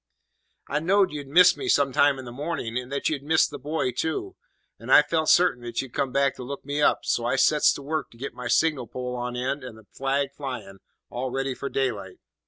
"I 0.67 0.79
knowed 0.79 1.11
you'd 1.11 1.27
miss 1.27 1.55
me 1.55 1.69
some 1.69 1.91
time 1.93 2.17
in 2.17 2.25
the 2.25 2.31
morning, 2.31 2.75
and 2.75 2.91
that 2.91 3.07
you'd 3.07 3.21
miss 3.21 3.47
the 3.47 3.59
buoy 3.59 3.91
too, 3.93 4.35
and 4.79 4.91
I 4.91 5.03
felt 5.03 5.29
sartain 5.29 5.61
that 5.61 5.79
you'd 5.79 5.93
come 5.93 6.11
back 6.11 6.33
to 6.37 6.43
look 6.43 6.65
me 6.65 6.81
up, 6.81 7.05
so 7.05 7.23
I 7.23 7.35
sets 7.35 7.71
to 7.73 7.83
work 7.83 8.09
to 8.09 8.17
get 8.17 8.33
my 8.33 8.47
signal 8.47 8.87
pole 8.87 9.15
on 9.15 9.35
end 9.35 9.63
and 9.63 9.77
the 9.77 9.85
flag 9.93 10.31
flyin', 10.35 10.79
all 11.11 11.29
ready 11.29 11.53
for 11.53 11.69
daylight. 11.69 12.17